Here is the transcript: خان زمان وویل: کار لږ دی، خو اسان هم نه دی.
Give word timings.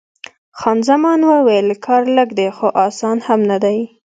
خان 0.59 0.77
زمان 0.89 1.19
وویل: 1.31 1.67
کار 1.85 2.03
لږ 2.17 2.29
دی، 2.39 2.47
خو 2.57 2.67
اسان 2.87 3.17
هم 3.27 3.39
نه 3.51 3.57
دی. 3.63 3.79